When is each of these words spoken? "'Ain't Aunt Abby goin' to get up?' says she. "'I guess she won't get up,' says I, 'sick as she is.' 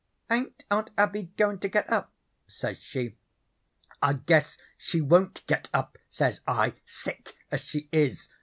"'Ain't 0.31 0.63
Aunt 0.71 0.89
Abby 0.97 1.31
goin' 1.37 1.59
to 1.59 1.69
get 1.69 1.87
up?' 1.93 2.11
says 2.47 2.79
she. 2.79 3.17
"'I 4.01 4.13
guess 4.13 4.57
she 4.75 4.99
won't 4.99 5.45
get 5.45 5.69
up,' 5.75 5.99
says 6.09 6.41
I, 6.47 6.73
'sick 6.87 7.35
as 7.51 7.61
she 7.61 7.87
is.' 7.91 8.27